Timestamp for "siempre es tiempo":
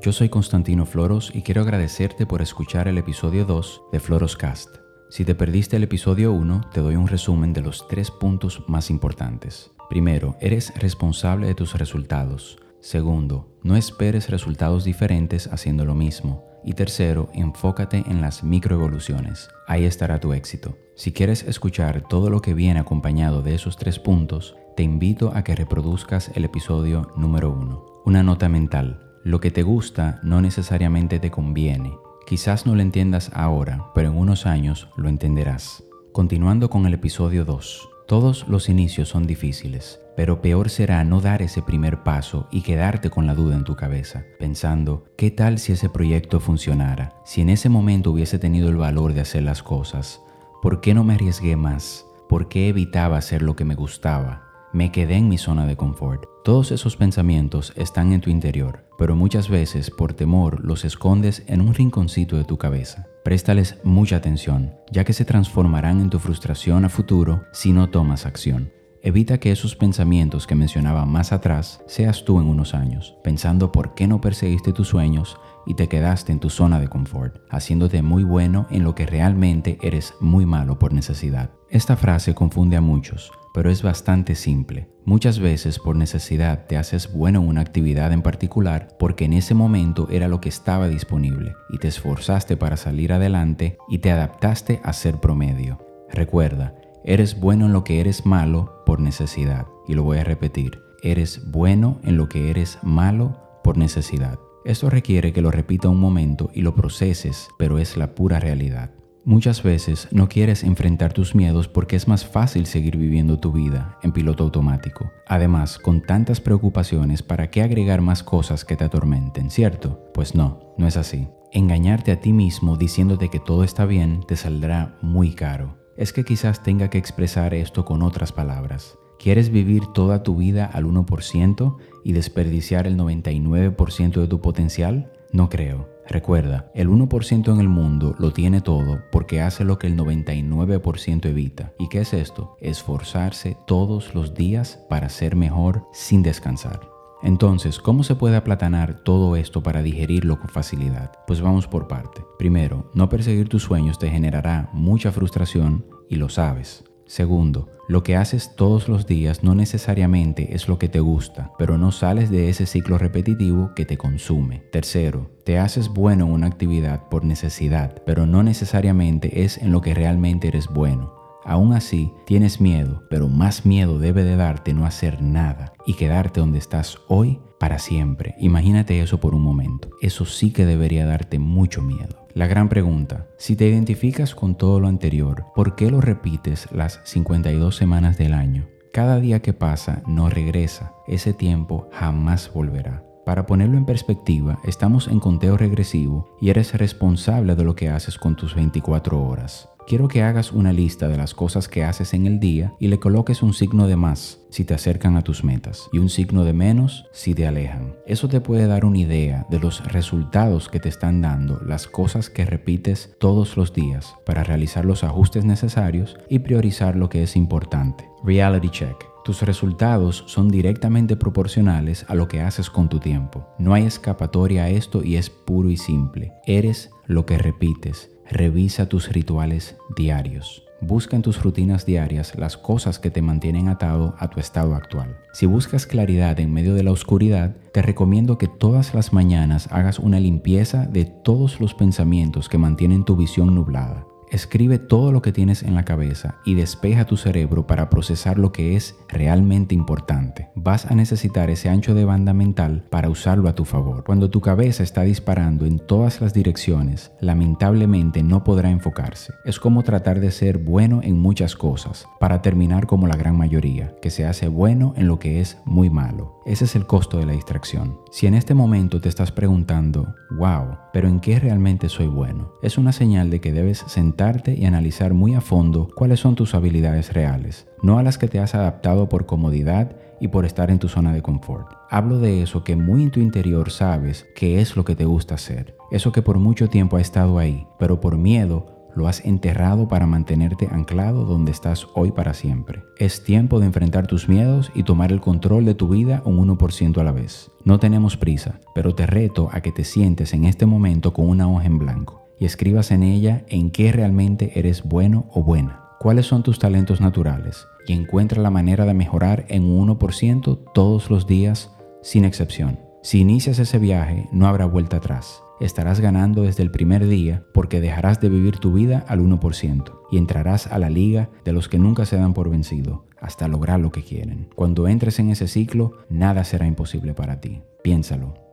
292.34-293.60